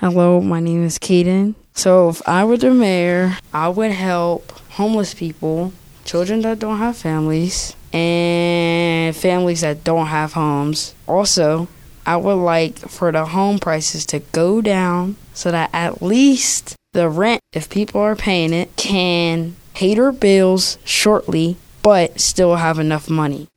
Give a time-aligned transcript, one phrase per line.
[0.00, 1.56] Hello, my name is Cayden.
[1.74, 5.72] So, if I were the mayor, I would help homeless people,
[6.04, 10.94] children that don't have families, and families that don't have homes.
[11.08, 11.66] Also,
[12.06, 17.08] I would like for the home prices to go down so that at least the
[17.08, 23.10] rent, if people are paying it, can pay their bills shortly but still have enough
[23.10, 23.48] money.